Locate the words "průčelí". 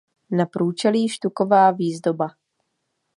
0.45-1.09